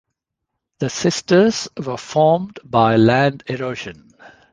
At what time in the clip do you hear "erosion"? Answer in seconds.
3.45-4.11